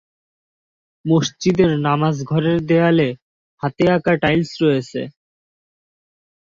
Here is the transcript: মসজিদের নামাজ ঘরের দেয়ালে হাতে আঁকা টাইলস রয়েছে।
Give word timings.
মসজিদের 1.05 1.71
নামাজ 1.87 2.15
ঘরের 2.23 2.59
দেয়ালে 2.69 3.09
হাতে 3.63 3.85
আঁকা 3.95 4.13
টাইলস 4.23 4.51
রয়েছে। 4.63 5.01